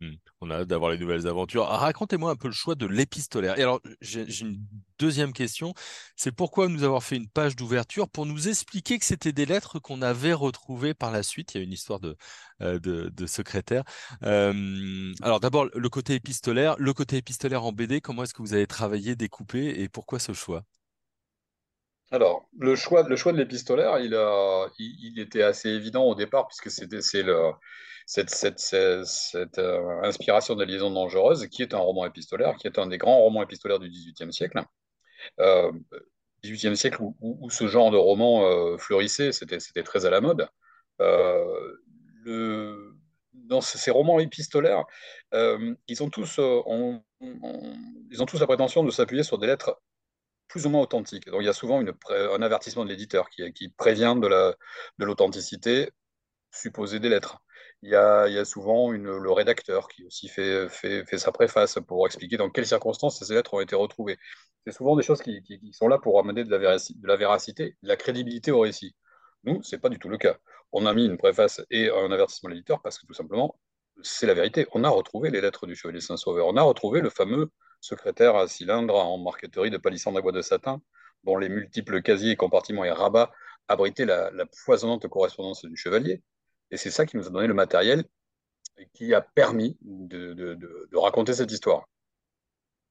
Hmm. 0.00 0.14
On 0.40 0.50
a 0.50 0.54
hâte 0.56 0.68
d'avoir 0.68 0.90
les 0.90 0.98
nouvelles 0.98 1.26
aventures. 1.26 1.66
Ah, 1.68 1.76
Racontez-moi 1.76 2.30
un 2.30 2.36
peu 2.36 2.48
le 2.48 2.54
choix 2.54 2.74
de 2.74 2.86
l'épistolaire. 2.86 3.58
Et 3.58 3.62
alors, 3.62 3.80
j'ai 4.00 4.24
une 4.40 4.58
deuxième 4.98 5.34
question. 5.34 5.74
C'est 6.16 6.32
pourquoi 6.32 6.68
nous 6.68 6.84
avoir 6.84 7.02
fait 7.02 7.16
une 7.16 7.28
page 7.28 7.54
d'ouverture 7.54 8.08
pour 8.08 8.24
nous 8.24 8.48
expliquer 8.48 8.98
que 8.98 9.04
c'était 9.04 9.32
des 9.32 9.44
lettres 9.44 9.78
qu'on 9.78 10.00
avait 10.00 10.32
retrouvées 10.32 10.94
par 10.94 11.10
la 11.10 11.22
suite. 11.22 11.54
Il 11.54 11.58
y 11.58 11.60
a 11.60 11.64
une 11.64 11.72
histoire 11.72 12.00
de, 12.00 12.16
euh, 12.62 13.10
secrétaire. 13.26 13.84
Euh, 14.22 15.12
alors 15.20 15.40
d'abord, 15.40 15.66
le 15.74 15.88
côté 15.90 16.14
épistolaire. 16.14 16.76
Le 16.78 16.94
côté 16.94 17.18
épistolaire 17.18 17.64
en 17.64 17.72
BD, 17.72 18.00
comment 18.00 18.22
est-ce 18.22 18.32
que 18.32 18.42
vous 18.42 18.54
avez 18.54 18.66
travaillé, 18.66 19.16
découpé 19.16 19.82
et 19.82 19.90
pourquoi 19.90 20.18
ce 20.18 20.32
choix? 20.32 20.64
Alors, 22.12 22.48
le 22.58 22.74
choix, 22.74 23.08
le 23.08 23.14
choix 23.16 23.32
de 23.32 23.38
l'épistolaire, 23.38 23.98
il, 24.00 25.18
était 25.18 25.42
assez 25.42 25.68
évident 25.68 26.04
au 26.04 26.14
départ, 26.16 26.48
puisque 26.48 26.70
c'était 26.70 27.00
c'est 27.02 27.22
cette, 28.28 29.58
euh, 29.58 30.02
inspiration 30.02 30.56
de 30.56 30.64
liaison 30.64 30.90
dangereuse, 30.90 31.46
qui 31.46 31.62
est 31.62 31.74
un 31.74 31.78
roman 31.78 32.04
épistolaire, 32.06 32.56
qui 32.56 32.66
est 32.66 32.78
un 32.80 32.88
des 32.88 32.98
grands 32.98 33.18
romans 33.18 33.42
épistolaires 33.44 33.78
du 33.78 33.88
XVIIIe 33.88 34.32
siècle. 34.32 34.60
Euh, 35.38 35.70
XVIIIe 36.42 36.76
siècle 36.76 37.00
où, 37.00 37.50
ce 37.50 37.68
genre 37.68 37.92
de 37.92 37.96
roman 37.96 38.44
euh, 38.46 38.76
fleurissait, 38.78 39.30
c'était, 39.30 39.58
très 39.84 40.06
à 40.06 40.10
la 40.10 40.20
mode. 40.20 40.48
Dans 43.32 43.60
ces 43.60 43.90
romans 43.92 44.18
épistolaires, 44.18 44.84
ils 45.32 46.02
ont 46.02 46.10
tous, 46.10 46.40
ils 46.40 48.22
ont 48.22 48.26
tous 48.26 48.40
la 48.40 48.46
prétention 48.46 48.82
de 48.82 48.90
s'appuyer 48.90 49.22
sur 49.22 49.38
des 49.38 49.46
lettres 49.46 49.80
plus 50.50 50.66
ou 50.66 50.70
moins 50.70 50.82
authentiques. 50.82 51.26
Donc 51.26 51.40
il 51.42 51.46
y 51.46 51.48
a 51.48 51.54
souvent 51.54 51.80
un 51.80 52.42
avertissement 52.42 52.84
de 52.84 52.90
l'éditeur 52.90 53.30
qui, 53.30 53.68
prévient 53.70 54.16
de 54.20 54.26
la, 54.26 54.54
de 54.98 55.04
l'authenticité 55.06 55.90
supposée 56.52 57.00
des 57.00 57.08
lettres. 57.08 57.38
Il 57.82 57.90
y 57.90 57.94
a, 57.94 58.44
souvent 58.44 58.90
le 58.90 59.32
rédacteur 59.32 59.88
qui 59.88 60.04
aussi 60.04 60.28
fait, 60.28 60.68
sa 61.16 61.32
préface 61.32 61.78
pour 61.86 62.06
expliquer 62.06 62.36
dans 62.36 62.50
quelles 62.50 62.66
circonstances 62.66 63.24
ces 63.24 63.34
lettres 63.34 63.54
ont 63.54 63.60
été 63.60 63.76
retrouvées. 63.76 64.18
C'est 64.66 64.72
souvent 64.72 64.96
des 64.96 65.02
choses 65.02 65.22
qui, 65.22 65.42
sont 65.72 65.88
là 65.88 65.98
pour 65.98 66.18
amener 66.20 66.44
de 66.44 66.50
la, 66.50 66.58
véraci- 66.58 67.00
de 67.00 67.06
la 67.06 67.16
véracité, 67.16 67.76
de 67.82 67.88
la 67.88 67.96
crédibilité 67.96 68.50
au 68.50 68.60
récit. 68.60 68.94
Nous, 69.44 69.62
c'est 69.62 69.78
pas 69.78 69.88
du 69.88 69.98
tout 69.98 70.10
le 70.10 70.18
cas. 70.18 70.36
On 70.72 70.84
a 70.84 70.92
mis 70.92 71.06
une 71.06 71.16
préface 71.16 71.62
et 71.70 71.88
un 71.90 72.10
avertissement 72.10 72.50
de 72.50 72.54
l'éditeur 72.54 72.82
parce 72.82 72.98
que 72.98 73.06
tout 73.06 73.14
simplement, 73.14 73.58
c'est 74.02 74.26
la 74.26 74.34
vérité. 74.34 74.66
On 74.72 74.84
a 74.84 74.88
retrouvé 74.90 75.30
les 75.30 75.40
lettres 75.40 75.66
du 75.66 75.74
Chevalier 75.74 76.00
Saint-Sauveur. 76.00 76.46
On 76.48 76.56
a 76.56 76.62
retrouvé 76.62 77.00
le 77.00 77.10
fameux 77.10 77.50
secrétaire 77.80 78.36
à 78.36 78.48
cylindre 78.48 78.94
en 78.94 79.18
marqueterie 79.18 79.70
de 79.70 79.78
palissandre 79.78 80.18
à 80.18 80.22
bois 80.22 80.32
de 80.32 80.42
satin, 80.42 80.80
dont 81.24 81.36
les 81.36 81.48
multiples 81.48 82.02
casiers, 82.02 82.36
compartiments 82.36 82.84
et 82.84 82.90
rabats 82.90 83.30
abritaient 83.68 84.04
la, 84.04 84.30
la 84.30 84.44
correspondance 85.10 85.64
du 85.64 85.76
chevalier. 85.76 86.22
Et 86.70 86.76
c'est 86.76 86.90
ça 86.90 87.06
qui 87.06 87.16
nous 87.16 87.26
a 87.26 87.30
donné 87.30 87.46
le 87.46 87.54
matériel 87.54 88.04
qui 88.94 89.14
a 89.14 89.20
permis 89.20 89.76
de 89.82 90.96
raconter 90.96 91.34
cette 91.34 91.52
histoire. 91.52 91.86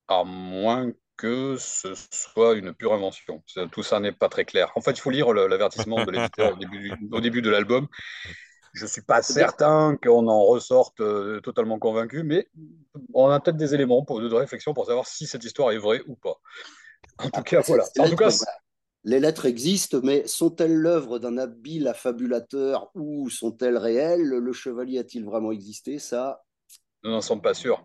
À 0.07 0.23
moins 0.23 0.91
que 1.17 1.57
ce 1.57 1.93
soit 2.11 2.53
une 2.53 2.73
pure 2.73 2.93
invention. 2.93 3.43
Tout 3.71 3.83
ça 3.83 3.99
n'est 3.99 4.13
pas 4.13 4.29
très 4.29 4.45
clair. 4.45 4.71
En 4.75 4.81
fait, 4.81 4.91
il 4.91 5.01
faut 5.01 5.09
lire 5.09 5.33
l'avertissement 5.33 6.05
de 6.05 6.11
l'éditeur 6.11 6.57
au 7.11 7.19
début, 7.19 7.41
de 7.41 7.49
l'album. 7.49 7.87
Je 8.73 8.83
ne 8.83 8.89
suis 8.89 9.01
pas 9.01 9.21
certain 9.21 9.97
qu'on 10.01 10.27
en 10.27 10.43
ressorte 10.43 10.99
euh, 11.01 11.39
totalement 11.41 11.79
convaincu, 11.79 12.23
mais 12.23 12.47
on 13.13 13.27
a 13.29 13.39
peut-être 13.39 13.57
des 13.57 13.73
éléments 13.73 14.05
de 14.07 14.35
réflexion 14.35 14.73
pour 14.73 14.85
savoir 14.85 15.07
si 15.07 15.27
cette 15.27 15.43
histoire 15.43 15.71
est 15.71 15.77
vraie 15.77 16.01
ou 16.07 16.15
pas. 16.15 16.39
En 17.17 17.29
tout 17.29 17.43
cas, 17.43 17.61
voilà. 17.61 17.85
En 17.97 18.09
tout 18.09 18.15
cas, 18.15 18.29
les 19.03 19.19
lettres 19.19 19.45
existent, 19.45 19.99
mais 20.03 20.27
sont-elles 20.27 20.75
l'œuvre 20.75 21.19
d'un 21.19 21.37
habile 21.37 21.87
affabulateur 21.87 22.91
ou 22.95 23.29
sont-elles 23.29 23.77
réelles? 23.77 24.27
Le 24.27 24.53
chevalier 24.53 24.99
a-t-il 24.99 25.25
vraiment 25.25 25.51
existé? 25.51 25.99
Ça. 25.99 26.43
Nous 27.03 27.11
n'en 27.11 27.21
sommes 27.21 27.41
pas 27.41 27.53
sûrs. 27.53 27.83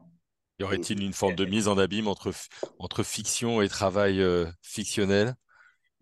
Y 0.58 0.64
aurait-il 0.64 1.02
une 1.02 1.12
forme 1.12 1.34
de 1.34 1.44
mise 1.46 1.68
en 1.68 1.78
abîme 1.78 2.08
entre, 2.08 2.32
entre 2.78 3.02
fiction 3.02 3.62
et 3.62 3.68
travail 3.68 4.20
euh, 4.20 4.46
fictionnel? 4.62 5.34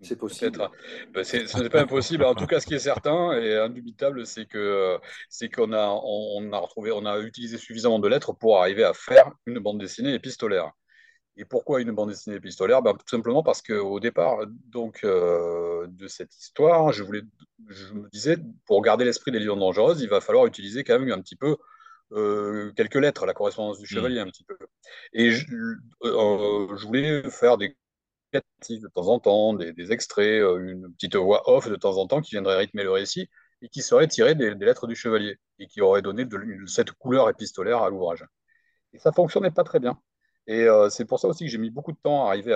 C'est 0.03 0.17
possible. 0.17 0.69
Ben, 1.13 1.25
ce 1.25 1.63
n'est 1.63 1.71
pas 1.71 1.83
impossible. 1.83 2.25
En 2.25 2.35
tout 2.35 2.47
cas, 2.47 2.61
ce 2.61 2.67
qui 2.67 2.75
est 2.75 2.81
certain 2.81 3.33
et 3.33 3.57
indubitable, 3.57 4.27
c'est 4.27 4.47
que 4.47 4.99
c'est 5.29 5.49
qu'on 5.49 5.73
a 5.73 5.89
on, 6.05 6.53
a 6.53 6.59
retrouvé, 6.59 6.93
on 6.93 7.07
a 7.07 7.19
utilisé 7.21 7.57
suffisamment 7.59 7.99
de 7.99 8.09
lettres 8.09 8.33
pour 8.33 8.61
arriver 8.61 8.85
à 8.85 8.95
faire 8.95 9.33
une 9.47 9.59
bande 9.59 9.79
dessinée 9.79 10.15
épistolaire. 10.15 10.73
Et 11.37 11.45
pourquoi 11.45 11.81
une 11.81 11.93
bande 11.93 12.11
dessinée 12.11 12.37
épistolaire? 12.37 12.83
Ben, 12.83 12.93
Tout 12.93 13.09
simplement 13.09 13.43
parce 13.43 13.63
qu'au 13.63 14.01
départ 14.01 14.41
donc, 14.47 15.01
euh, 15.05 15.87
de 15.89 16.07
cette 16.07 16.37
histoire, 16.37 16.93
je, 16.93 17.03
voulais, 17.03 17.23
je 17.69 17.95
me 17.95 18.09
disais, 18.11 18.37
pour 18.67 18.83
garder 18.83 19.05
l'esprit 19.05 19.31
des 19.31 19.39
Lions 19.39 19.57
dangereuses, 19.57 20.03
il 20.03 20.09
va 20.09 20.21
falloir 20.21 20.47
utiliser 20.47 20.85
quand 20.85 20.99
même 20.99 21.11
un 21.11 21.23
petit 21.23 21.37
peu 21.37 21.57
euh, 22.13 22.71
quelques 22.77 22.97
lettres, 22.97 23.25
la 23.25 23.33
correspondance 23.33 23.79
du 23.79 23.85
mm. 23.85 23.87
chevalier 23.87 24.21
un 24.21 24.27
petit 24.27 24.45
peu. 24.45 24.57
Et 25.15 25.31
je, 25.31 25.47
euh, 26.05 26.77
je 26.77 26.87
voulais 26.87 27.23
faire 27.31 27.57
des 27.57 27.77
de 28.33 28.89
temps 28.89 29.09
en 29.09 29.19
temps, 29.19 29.55
des, 29.55 29.93
extraits, 29.93 30.43
une 30.61 30.93
petite 30.95 31.17
voix 31.17 31.43
off 31.51 31.69
de 31.69 31.77
temps 31.77 31.97
en 31.97 32.07
temps 32.07 32.21
qui 32.21 32.33
viendrait 32.33 32.57
rythmer 32.57 32.85
le 32.85 32.91
récit 32.91 33.29
et 33.61 33.69
qui 33.69 33.83
serait 33.83 34.09
tiré 34.09 34.35
des, 34.35 34.55
lettres 34.55 34.87
du 34.87 34.97
chevalier 34.97 35.37
et 35.59 35.67
qui 35.67 35.81
aurait 35.81 36.03
donné 36.03 36.27
cette 36.67 36.93
couleur 36.93 37.29
épistolaire 37.29 37.83
à 37.83 37.91
l'ouvrage. 37.91 38.25
Et 38.93 38.99
ça 38.99 39.13
fonctionnait 39.13 39.51
pas 39.51 39.65
très 39.65 39.81
bien. 39.81 39.99
Et 40.47 40.63
euh, 40.63 40.91
c'est 40.91 41.05
pour 41.05 41.21
ça 41.21 41.29
aussi 41.29 41.45
que 41.45 41.51
j'ai 41.51 41.59
mis 41.59 41.71
beaucoup 41.71 41.93
de 41.93 41.99
temps 42.03 42.27
à 42.27 42.31
arriver 42.31 42.53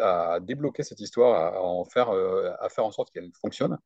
à, 0.00 0.40
débloquer 0.40 0.82
cette 0.82 1.00
histoire, 1.00 1.54
à, 1.54 1.62
en 1.62 1.84
faire, 1.84 2.10
euh, 2.10 2.52
à 2.60 2.68
faire 2.68 2.84
en 2.84 2.92
sorte 2.92 3.10
qu'elle 3.10 3.30
fonctionne. 3.40 3.78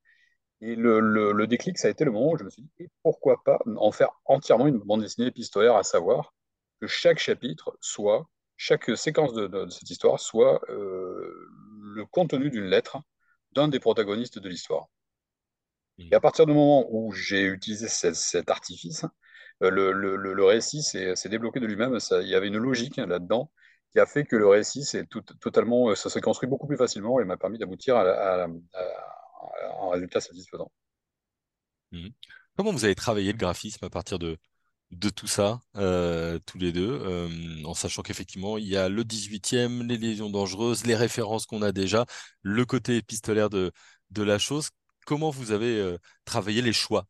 Et 0.60 0.76
le, 0.76 1.46
déclic, 1.46 1.78
ça 1.78 1.88
a 1.88 1.90
été 1.90 2.04
le 2.04 2.12
moment 2.12 2.32
où 2.32 2.36
je 2.38 2.44
me 2.44 2.50
suis 2.50 2.62
dit, 2.78 2.88
pourquoi 3.02 3.42
pas 3.44 3.58
en 3.76 3.92
faire 3.92 4.10
entièrement 4.26 4.66
une 4.66 4.78
bande 4.78 5.00
dessinée 5.02 5.28
épistolaire, 5.28 5.74
à 5.76 5.82
savoir 5.82 6.34
que 6.80 6.86
chaque 6.86 7.18
chapitre 7.18 7.76
soit, 7.80 8.28
chaque 8.62 8.94
séquence 8.94 9.32
de, 9.32 9.70
cette 9.70 9.88
histoire 9.88 10.20
soit 10.20 10.60
euh, 10.68 11.48
le 11.94 12.04
contenu 12.04 12.50
d'une 12.50 12.66
lettre 12.66 12.98
d'un 13.52 13.68
des 13.68 13.80
protagonistes 13.80 14.38
de 14.38 14.50
l'histoire. 14.50 14.88
Et 15.98 16.14
à 16.14 16.20
partir 16.20 16.44
du 16.44 16.52
moment 16.52 16.86
où 16.90 17.10
j'ai 17.12 17.44
utilisé 17.44 17.88
cet 17.88 18.50
artifice, 18.50 19.06
euh, 19.62 19.70
le, 19.70 20.44
récit 20.44 20.82
s'est 20.82 21.28
débloqué 21.30 21.58
de 21.58 21.66
lui-même. 21.66 21.96
Il 22.20 22.28
y 22.28 22.34
avait 22.34 22.48
une 22.48 22.58
logique 22.58 22.98
là-dedans 22.98 23.50
qui 23.92 23.98
a 23.98 24.04
fait 24.04 24.24
que 24.24 24.36
le 24.36 24.46
récit 24.46 24.84
s'est 24.84 25.06
totalement, 25.40 25.88
euh, 25.88 25.94
ça 25.94 26.10
s'est 26.10 26.20
construit 26.20 26.48
beaucoup 26.48 26.66
plus 26.66 26.76
facilement 26.76 27.18
et 27.18 27.24
m'a 27.24 27.38
permis 27.38 27.56
d'aboutir 27.56 27.96
à, 27.96 28.44
un 28.44 29.90
résultat 29.90 30.20
satisfaisant. 30.20 30.70
Mmh. 31.92 32.08
Comment 32.58 32.72
vous 32.72 32.84
avez 32.84 32.94
travaillé 32.94 33.32
le 33.32 33.38
graphisme 33.38 33.86
à 33.86 33.90
partir 33.90 34.18
de, 34.18 34.36
de 34.90 35.08
tout 35.10 35.26
ça, 35.26 35.60
euh, 35.76 36.38
tous 36.46 36.58
les 36.58 36.72
deux, 36.72 37.00
en 37.64 37.74
sachant 37.74 38.02
qu'effectivement, 38.02 38.58
il 38.58 38.66
y 38.66 38.76
a 38.76 38.88
le 38.88 39.04
18e, 39.04 39.86
les 39.86 39.96
lésions 39.98 40.30
dangereuses, 40.30 40.84
les 40.86 40.96
références 40.96 41.46
qu'on 41.46 41.62
a 41.62 41.72
déjà, 41.72 42.06
le 42.42 42.64
côté 42.66 42.96
épistolaire 42.96 43.50
de, 43.50 43.72
de 44.10 44.22
la 44.22 44.38
chose. 44.38 44.70
Comment 45.06 45.30
vous 45.30 45.52
avez 45.52 45.96
travaillé 46.24 46.62
les 46.62 46.72
choix? 46.72 47.06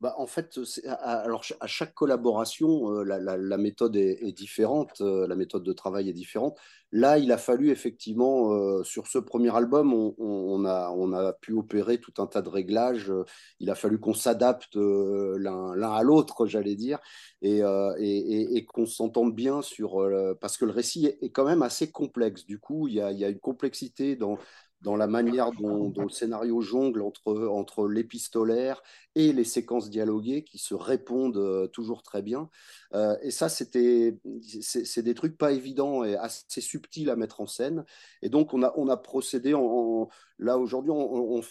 Bah, 0.00 0.14
en 0.18 0.26
fait, 0.26 0.60
alors 1.00 1.42
à 1.60 1.66
chaque 1.66 1.94
collaboration, 1.94 2.90
euh, 2.90 3.02
la, 3.02 3.56
méthode 3.56 3.96
est, 3.96 4.32
différente, 4.32 5.00
euh, 5.00 5.26
la 5.26 5.36
méthode 5.36 5.62
de 5.62 5.72
travail 5.72 6.10
est 6.10 6.12
différente. 6.12 6.58
Là, 6.92 7.16
il 7.18 7.32
a 7.32 7.38
fallu 7.38 7.70
effectivement, 7.70 8.52
euh, 8.52 8.84
sur 8.84 9.06
ce 9.06 9.18
premier 9.18 9.54
album, 9.56 9.94
on, 9.94 10.64
a, 10.66 10.90
on 10.90 11.12
a 11.14 11.32
pu 11.32 11.54
opérer 11.54 11.98
tout 11.98 12.12
un 12.18 12.26
tas 12.26 12.42
de 12.42 12.48
réglages. 12.50 13.10
il 13.58 13.70
a 13.70 13.74
fallu 13.74 13.98
qu'on 13.98 14.12
s'adapte 14.12 14.76
l'un 14.76 15.92
à 15.92 16.02
l'autre, 16.02 16.46
j'allais 16.46 16.74
dire, 16.74 16.98
et, 17.40 17.60
et, 17.60 18.64
qu'on 18.66 18.86
s'entende 18.86 19.34
bien 19.34 19.62
sur... 19.62 20.06
parce 20.40 20.58
que 20.58 20.66
le 20.66 20.72
récit 20.72 21.06
est, 21.06 21.30
quand 21.30 21.44
même 21.44 21.62
assez 21.62 21.90
complexe. 21.90 22.44
Du 22.44 22.58
coup, 22.58 22.86
il 22.86 22.94
y 22.94 23.00
a, 23.00 23.12
il 23.12 23.18
y 23.18 23.24
a 23.24 23.28
une 23.30 23.40
complexité 23.40 24.14
dans, 24.14 24.38
dans 24.82 24.96
la 24.96 25.06
manière 25.06 25.52
dont, 25.52 25.92
le 25.96 26.08
scénario 26.08 26.60
jongle 26.60 27.02
entre, 27.02 27.48
entre 27.48 27.88
l'épistolaire 27.88 28.82
et 29.14 29.32
les 29.32 29.44
séquences 29.44 29.90
dialoguées 29.90 30.44
qui 30.44 30.58
se 30.58 30.74
répondent 30.74 31.38
euh, 31.38 31.66
toujours 31.66 32.02
très 32.02 32.22
bien. 32.22 32.50
Euh, 32.94 33.16
et 33.22 33.30
ça, 33.30 33.48
c'était, 33.48 34.18
c'est 34.60 35.02
des 35.02 35.14
trucs 35.14 35.38
pas 35.38 35.52
évidents 35.52 36.04
et 36.04 36.16
assez 36.16 36.60
subtils 36.60 37.10
à 37.10 37.16
mettre 37.16 37.40
en 37.40 37.46
scène. 37.46 37.84
Et 38.22 38.28
donc, 38.28 38.52
on 38.54 38.62
a, 38.62 38.72
on 38.76 38.88
a 38.88 38.96
procédé 38.96 39.54
en, 39.54 40.08
là 40.38 40.58
aujourd'hui, 40.58 40.92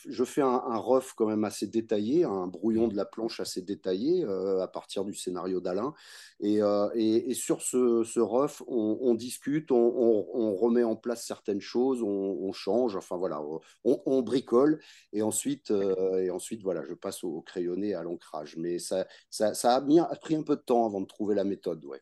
je 0.08 0.24
fais 0.24 0.42
un, 0.42 0.48
un, 0.48 0.78
rough 0.78 1.14
quand 1.16 1.26
même 1.26 1.44
assez 1.44 1.68
détaillé, 1.68 2.24
un 2.24 2.48
brouillon 2.48 2.88
de 2.88 2.96
la 2.96 3.06
planche 3.06 3.40
assez 3.40 3.62
détaillé 3.62 4.24
euh, 4.24 4.62
à 4.62 4.68
partir 4.68 5.06
du 5.06 5.14
scénario 5.14 5.60
d'Alain. 5.60 5.94
Et, 6.40 6.60
et, 6.96 7.34
sur 7.34 7.62
ce, 7.62 8.04
ce 8.04 8.20
rough, 8.20 8.62
on, 8.68 9.14
discute, 9.16 9.72
on, 9.72 10.56
remet 10.56 10.84
en 10.84 10.96
place 10.96 11.26
certaines 11.26 11.62
choses, 11.62 12.02
on, 12.04 12.52
change. 12.52 12.96
Enfin 12.96 13.18
voilà, 13.18 13.42
on, 13.84 14.22
bricole. 14.22 14.80
Et 15.14 15.22
ensuite, 15.22 15.72
et 15.72 16.32
ensuite, 16.32 16.62
voilà, 16.62 16.84
je 16.84 16.94
passe 16.94 17.24
au 17.24 17.42
crayonné 17.42 17.94
à 17.94 18.04
l'ancrage. 18.04 18.58
Mais 18.58 18.80
ça, 18.80 19.08
ça, 19.30 19.54
ça 19.54 19.76
a, 19.76 19.82
mis, 19.82 20.00
a 20.00 20.06
pris 20.22 20.36
un 20.36 20.44
peu 20.44 20.56
de 20.56 20.62
temps 20.62 20.86
avant 20.86 21.02
de 21.02 21.08
trouver 21.08 21.36
la 21.36 21.44
méthode, 21.44 21.84
ouais. 21.86 22.02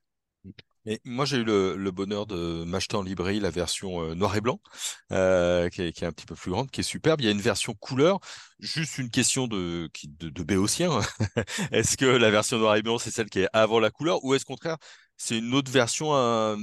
Et 0.86 1.00
moi, 1.06 1.24
j'ai 1.26 1.38
eu 1.38 1.44
le, 1.46 1.92
bonheur 1.92 2.26
de 2.26 2.64
m'acheter 2.66 2.98
en 2.98 3.04
librairie 3.04 3.40
la 3.40 3.50
version 3.50 4.02
euh, 4.04 4.16
noir 4.16 4.36
et 4.36 4.42
blanc, 4.42 4.60
euh, 5.14 5.70
qui, 5.70 5.82
est, 5.82 6.04
un 6.04 6.12
petit 6.12 6.26
peu 6.26 6.36
plus 6.36 6.52
grande, 6.52 6.70
qui 6.72 6.82
est 6.82 6.84
superbe. 6.84 7.22
Il 7.22 7.26
y 7.26 7.30
a 7.30 7.32
une 7.32 7.42
version 7.42 7.74
couleur. 7.74 8.20
Juste 8.60 8.98
une 8.98 9.10
question 9.10 9.48
de, 9.48 9.90
de, 10.20 10.30
de 10.30 10.44
béotien. 10.44 11.00
est-ce 11.72 11.96
que 11.96 12.06
la 12.06 12.32
version 12.32 12.58
noir 12.60 12.76
et 12.76 12.82
blanc, 12.82 12.98
c'est 12.98 13.12
celle 13.12 13.30
qui 13.30 13.40
est 13.40 13.50
avant 13.54 13.80
la 13.80 13.92
couleur, 13.92 14.24
ou 14.26 14.34
est-ce 14.34 14.46
contraire, 14.46 14.78
c'est 15.16 15.38
une 15.38 15.54
autre 15.54 15.72
version 15.72 16.16
euh, 16.16 16.58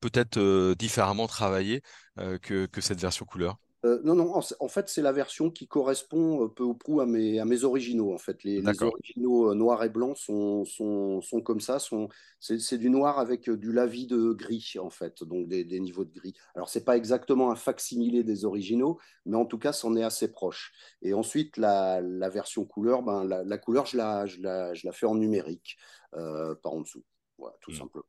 peut-être 0.00 0.74
différemment 0.74 1.26
travaillée 1.26 1.82
que 2.16 2.80
cette 2.80 3.00
version 3.00 3.26
couleur? 3.26 3.58
Euh, 3.86 4.00
non, 4.02 4.16
non, 4.16 4.40
en, 4.58 4.68
fait, 4.68 4.88
c'est 4.88 5.02
la 5.02 5.12
version 5.12 5.50
qui 5.50 5.68
correspond 5.68 6.44
euh, 6.44 6.48
peu 6.48 6.64
ou 6.64 6.74
prou 6.74 7.00
à 7.00 7.06
mes, 7.06 7.38
à 7.38 7.44
mes 7.44 7.62
originaux. 7.62 8.12
En 8.12 8.18
fait, 8.18 8.42
les, 8.42 8.60
originaux 8.82 9.50
euh, 9.50 9.54
noirs 9.54 9.84
et 9.84 9.88
blancs 9.88 10.16
sont, 10.16 10.64
sont, 10.64 11.20
sont 11.20 11.40
comme 11.40 11.60
ça. 11.60 11.78
Sont, 11.78 12.08
c'est, 12.40 12.78
du 12.78 12.90
noir 12.90 13.20
avec 13.20 13.48
du 13.48 13.72
lavis 13.72 14.08
de 14.08 14.32
gris, 14.32 14.74
en 14.80 14.90
fait, 14.90 15.22
donc 15.22 15.46
des, 15.46 15.64
des 15.64 15.78
niveaux 15.78 16.04
de 16.04 16.12
gris. 16.12 16.34
Alors, 16.56 16.68
c'est 16.68 16.84
pas 16.84 16.96
exactement 16.96 17.52
un 17.52 17.56
facsimilé 17.56 18.24
des 18.24 18.44
originaux, 18.44 18.98
mais 19.24 19.36
en 19.36 19.46
tout 19.46 19.58
cas, 19.58 19.72
c'en 19.72 19.94
est 19.94 20.04
assez 20.04 20.32
proche. 20.32 20.72
Et 21.02 21.14
ensuite, 21.14 21.56
la, 21.56 22.00
la 22.00 22.28
version 22.28 22.64
couleur, 22.64 23.02
ben, 23.02 23.24
la, 23.24 23.44
la 23.44 23.58
couleur, 23.58 23.86
je 23.86 23.96
la, 23.96 24.26
je, 24.26 24.40
la, 24.40 24.74
je 24.74 24.84
la 24.84 24.92
fais 24.92 25.06
en 25.06 25.14
numérique, 25.14 25.78
par 26.12 26.72
en 26.72 26.80
dessous. 26.80 27.04
Voilà, 27.38 27.54
tout 27.60 27.70
hmm. 27.70 27.76
simplement. 27.76 28.04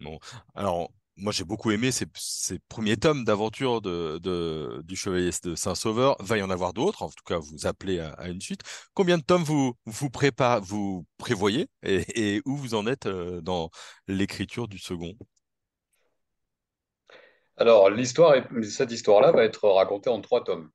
Bon, 0.00 0.18
alors 0.54 0.90
moi 1.18 1.32
j'ai 1.32 1.44
beaucoup 1.44 1.70
aimé 1.70 1.90
ces, 1.90 2.06
premiers 2.68 2.96
tomes 2.96 3.24
d'aventure 3.24 3.80
de, 3.80 4.80
du 4.82 4.96
Chevalier 4.96 5.30
de 5.42 5.54
Saint-Sauveur. 5.54 6.16
Va 6.20 6.38
y 6.38 6.42
en 6.42 6.50
avoir 6.50 6.72
d'autres, 6.72 7.02
en 7.02 7.08
tout 7.08 7.24
cas 7.26 7.38
vous 7.38 7.66
appelez 7.66 8.00
à, 8.00 8.28
une 8.28 8.40
suite. 8.40 8.62
Combien 8.94 9.18
de 9.18 9.22
tomes 9.22 9.42
vous, 9.42 9.74
vous, 9.86 10.08
vous 10.62 11.06
prévoyez 11.18 11.68
et, 11.82 12.40
où 12.44 12.56
vous 12.56 12.74
en 12.74 12.86
êtes 12.86 13.06
euh, 13.06 13.40
dans 13.40 13.70
l'écriture 14.06 14.68
du 14.68 14.78
second? 14.78 15.14
Alors 17.56 17.90
cette 18.62 18.92
histoire-là 18.92 19.32
va 19.32 19.44
être 19.44 19.68
racontée 19.68 20.10
en 20.10 20.20
trois 20.20 20.44
tomes. 20.44 20.70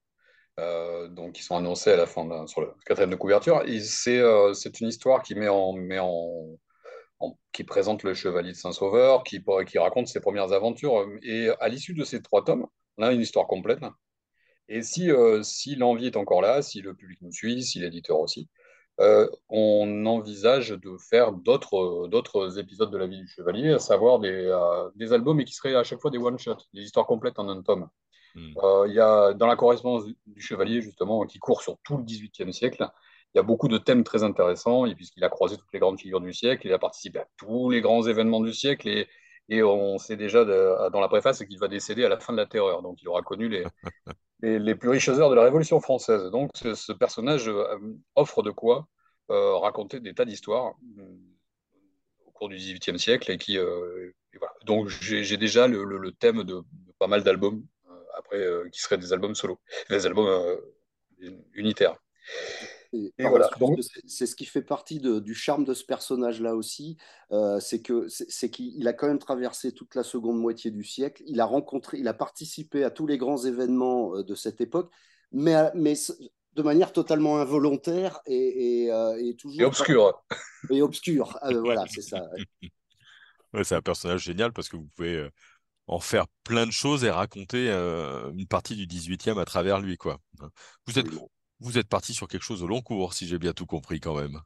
Euh, 0.60 1.08
donc, 1.08 1.34
qui 1.34 1.44
sont 1.44 1.56
annoncés 1.56 1.92
à 1.92 1.96
la 1.96 2.06
fin 2.06 2.46
sur 2.46 2.62
le 2.62 2.74
quatrième 2.86 3.10
de 3.10 3.16
couverture. 3.16 3.64
Euh, 3.68 4.54
c'est 4.54 4.80
une 4.80 4.88
histoire 4.88 5.24
qui 5.24 5.34
met 5.34 5.50
en, 5.50 5.76
qui 7.52 7.64
présente 7.64 8.04
le 8.04 8.14
chevalier 8.14 8.52
de 8.52 8.58
Saint-Sauveur, 8.58 9.24
qui, 9.24 9.44
qui 9.68 9.78
raconte 9.78 10.08
ses 10.08 10.20
premières 10.20 10.52
aventures. 10.52 11.06
Et 11.22 11.50
à 11.60 11.68
l'issue 11.70 11.94
de 11.94 12.04
ces 12.04 12.22
trois 12.22 12.44
tomes, 12.44 12.68
on 12.98 13.04
a 13.04 13.12
une 13.12 13.22
histoire 13.22 13.48
complète. 13.48 13.80
Et 14.70 14.82
si, 14.82 15.12
euh, 15.12 15.44
si 15.44 15.76
l'envie 15.76 16.08
est 16.08 16.18
encore 16.18 16.42
là, 16.42 16.62
si 16.62 16.82
le 16.82 16.94
public 16.94 17.20
nous 17.22 17.32
suit, 17.32 17.64
si 17.64 17.80
l'éditeur 17.80 18.20
aussi, 18.20 18.50
euh, 19.00 19.28
on 19.50 20.06
envisage 20.06 20.70
de 20.70 20.98
faire 21.10 21.32
d'autres 21.32 22.60
épisodes 22.60 22.92
de 22.92 22.98
la 22.98 23.08
vie 23.08 23.18
du 23.18 23.28
chevalier, 23.28 23.74
à 23.74 23.80
savoir 23.80 24.20
des, 24.20 24.30
euh, 24.32 24.90
des 24.96 25.14
albums 25.14 25.40
et 25.40 25.46
qui 25.46 25.54
seraient 25.54 25.76
à 25.76 25.84
chaque 25.84 26.00
fois 26.00 26.12
des 26.12 26.18
one-shots, 26.18 26.58
des 26.74 26.82
histoires 26.82 27.08
complètes 27.08 27.40
en 27.40 27.50
un 27.50 27.62
tome. 27.62 27.90
Hmm. 28.36 28.54
Il 28.88 28.94
y 28.94 29.00
a 29.00 29.34
dans 29.34 29.48
la 29.48 29.56
correspondance 29.56 30.06
du 30.26 30.42
chevalier, 30.42 30.82
justement, 30.82 31.24
qui 31.26 31.40
court 31.40 31.62
sur 31.62 31.78
tout 31.84 31.98
le 31.98 32.04
XVIIIe 32.04 32.54
siècle, 32.54 32.88
il 33.34 33.38
y 33.38 33.40
a 33.40 33.44
beaucoup 33.44 33.68
de 33.68 33.78
thèmes 33.78 34.04
très 34.04 34.24
intéressants, 34.24 34.86
et 34.86 34.96
puisqu'il 34.96 35.24
a 35.24 35.30
croisé 35.30 35.58
toutes 35.58 35.74
les 35.74 35.80
grandes 35.80 36.00
figures 36.00 36.22
du 36.22 36.34
siècle, 36.34 36.68
il 36.68 36.74
a 36.74 36.80
participé 36.80 37.20
à 37.20 37.28
tous 37.38 37.70
les 37.70 37.82
grands 37.82 38.06
événements 38.06 38.42
du 38.42 38.54
siècle, 38.54 38.88
et, 38.88 39.08
Et 39.50 39.64
on 39.64 39.98
sait 39.98 40.16
déjà 40.18 40.46
dans 40.46 41.02
la 41.02 41.08
préface 41.08 41.44
qu'il 41.44 41.60
va 41.60 41.68
décéder 41.68 42.06
à 42.06 42.10
la 42.10 42.20
fin 42.20 42.34
de 42.34 42.38
la 42.38 42.46
Terreur. 42.46 42.82
Donc 42.82 43.02
il 43.02 43.08
aura 43.10 43.22
connu 43.22 43.50
les, 43.50 43.66
les, 44.42 44.76
plus 44.76 44.90
riches 44.90 45.10
heures 45.10 45.30
de 45.30 45.36
la 45.36 45.44
Révolution 45.44 45.80
française. 45.82 46.24
Donc 46.32 46.52
ce, 46.56 46.94
personnage 46.94 47.52
offre 48.16 48.44
de 48.44 48.52
quoi 48.52 48.88
raconter 49.30 50.00
des 50.00 50.14
tas 50.14 50.26
d'histoires 50.26 50.76
au 52.26 52.32
cours 52.32 52.50
du 52.50 52.56
XVIIIe 52.56 53.00
siècle 53.00 53.32
et 53.32 53.38
qui 53.38 53.58
donc 54.66 54.90
j'ai 54.90 55.38
déjà 55.38 55.68
le, 55.68 56.12
thème 56.12 56.44
de, 56.44 56.62
pas 57.00 57.08
mal 57.08 57.24
d'albums 57.24 57.66
après 58.16 58.46
qui 58.72 58.80
seraient 58.80 58.98
des 59.00 59.12
albums 59.12 59.36
solo, 59.36 59.60
des 59.90 60.06
albums 60.06 60.58
unitaires. 61.54 61.98
C'est 64.06 64.26
ce 64.26 64.36
qui 64.36 64.46
fait 64.46 64.62
partie 64.62 65.00
du 65.00 65.34
charme 65.34 65.66
de 65.66 65.74
ce 65.74 65.84
personnage-là 65.84 66.56
aussi, 66.56 66.98
euh, 67.32 67.60
c'est 67.60 67.82
que 67.82 68.08
c'est 68.08 68.50
qu'il 68.50 68.88
a 68.88 68.94
quand 68.94 69.08
même 69.08 69.20
traversé 69.20 69.72
toute 69.72 69.96
la 69.96 70.04
seconde 70.04 70.40
moitié 70.40 70.72
du 70.72 70.84
siècle. 70.84 71.24
Il 71.26 71.40
a 71.40 71.46
rencontré, 71.46 71.98
il 71.98 72.08
a 72.08 72.14
participé 72.14 72.84
à 72.84 72.92
tous 72.92 73.08
les 73.08 73.18
grands 73.18 73.44
événements 73.44 74.16
euh, 74.16 74.24
de 74.24 74.36
cette 74.36 74.62
époque, 74.62 74.92
mais, 75.32 75.72
mais 75.74 75.94
de 76.54 76.62
manière 76.62 76.94
totalement 76.94 77.40
involontaire 77.40 78.20
et, 78.28 78.92
euh, 78.92 79.34
toujours 79.34 79.62
et 79.62 79.66
obscure. 79.66 80.24
Et 80.70 80.82
obscure. 80.82 81.38
Ah, 81.42 81.52
voilà, 81.54 81.86
c'est 81.90 82.02
ça. 82.02 82.22
c'est 83.64 83.76
un 83.76 83.82
personnage 83.82 84.24
génial 84.24 84.54
parce 84.54 84.70
que 84.70 84.78
vous 84.78 84.88
pouvez 84.96 85.28
en 85.88 86.00
faire 86.00 86.28
plein 86.44 86.66
de 86.66 86.72
choses 86.72 87.04
et 87.04 87.10
raconter 87.10 87.70
une 87.70 88.48
partie 88.48 88.76
du 88.76 88.86
18e 88.86 89.40
à 89.40 89.46
travers 89.46 89.80
lui. 89.80 89.98
Quoi. 89.98 90.20
Vous 90.86 91.00
êtes, 91.00 91.08
vous 91.64 91.78
êtes 91.78 91.88
parti 91.88 92.14
sur 92.14 92.28
quelque 92.28 92.44
chose 92.44 92.62
au 92.64 92.68
long 92.68 92.82
cours, 92.82 93.14
si 93.14 93.28
j'ai 93.28 93.40
bien 93.40 93.54
tout 93.54 93.66
compris 93.66 94.00
quand 94.00 94.16
même. 94.16 94.40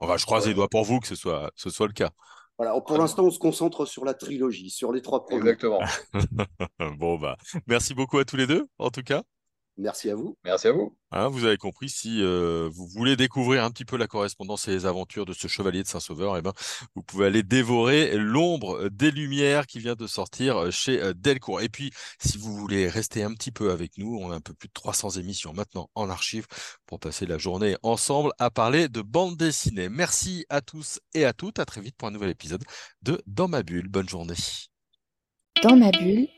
On 0.00 0.06
va, 0.06 0.16
je 0.16 0.26
croise 0.26 0.46
les 0.46 0.54
doigts 0.54 0.68
pour 0.68 0.84
vous 0.84 1.00
que 1.00 1.06
ce 1.06 1.14
soit, 1.14 1.50
ce 1.54 1.70
soit 1.70 1.86
le 1.86 1.92
cas. 1.92 2.10
Voilà, 2.58 2.78
pour 2.80 2.98
l'instant, 2.98 3.24
on 3.24 3.30
se 3.30 3.38
concentre 3.38 3.84
sur 3.84 4.04
la 4.04 4.14
trilogie, 4.14 4.70
sur 4.70 4.90
les 4.92 5.02
trois 5.02 5.24
premiers. 5.24 5.50
Exactement. 5.50 5.80
bon, 6.98 7.18
bah, 7.18 7.36
merci 7.66 7.94
beaucoup 7.94 8.18
à 8.18 8.24
tous 8.24 8.36
les 8.36 8.46
deux, 8.46 8.66
en 8.78 8.90
tout 8.90 9.02
cas. 9.02 9.22
Merci 9.78 10.08
à 10.08 10.14
vous. 10.14 10.36
Merci 10.42 10.68
à 10.68 10.72
vous. 10.72 10.96
Hein, 11.10 11.28
vous 11.28 11.44
avez 11.44 11.58
compris, 11.58 11.90
si 11.90 12.22
euh, 12.22 12.68
vous 12.72 12.86
voulez 12.86 13.14
découvrir 13.14 13.62
un 13.62 13.70
petit 13.70 13.84
peu 13.84 13.96
la 13.96 14.06
correspondance 14.06 14.68
et 14.68 14.70
les 14.70 14.86
aventures 14.86 15.26
de 15.26 15.34
ce 15.34 15.48
chevalier 15.48 15.82
de 15.82 15.88
Saint-Sauveur, 15.88 16.36
eh 16.36 16.42
ben, 16.42 16.52
vous 16.94 17.02
pouvez 17.02 17.26
aller 17.26 17.42
dévorer 17.42 18.16
L'ombre 18.16 18.88
des 18.88 19.10
Lumières 19.10 19.66
qui 19.66 19.78
vient 19.78 19.94
de 19.94 20.06
sortir 20.06 20.72
chez 20.72 21.02
euh, 21.02 21.12
Delcourt. 21.14 21.60
Et 21.60 21.68
puis, 21.68 21.90
si 22.18 22.38
vous 22.38 22.56
voulez 22.56 22.88
rester 22.88 23.22
un 23.22 23.34
petit 23.34 23.52
peu 23.52 23.70
avec 23.70 23.98
nous, 23.98 24.18
on 24.18 24.30
a 24.30 24.36
un 24.36 24.40
peu 24.40 24.54
plus 24.54 24.68
de 24.68 24.72
300 24.72 25.10
émissions 25.10 25.52
maintenant 25.52 25.90
en 25.94 26.08
archive 26.08 26.46
pour 26.86 26.98
passer 26.98 27.26
la 27.26 27.36
journée 27.36 27.76
ensemble 27.82 28.32
à 28.38 28.50
parler 28.50 28.88
de 28.88 29.02
bande 29.02 29.36
dessinée. 29.36 29.90
Merci 29.90 30.46
à 30.48 30.62
tous 30.62 31.00
et 31.12 31.26
à 31.26 31.34
toutes. 31.34 31.58
À 31.58 31.66
très 31.66 31.82
vite 31.82 31.96
pour 31.96 32.08
un 32.08 32.12
nouvel 32.12 32.30
épisode 32.30 32.64
de 33.02 33.20
Dans 33.26 33.48
ma 33.48 33.62
bulle. 33.62 33.88
Bonne 33.88 34.08
journée. 34.08 34.34
Dans 35.62 35.76
ma 35.76 35.90
bulle, 35.90 36.28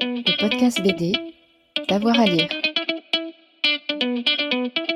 le 0.00 0.40
podcast 0.40 0.82
BD, 0.82 1.12
d'avoir 1.88 2.18
à 2.18 2.24
lire. 2.24 2.48
thank 4.00 4.28
you. 4.78 4.95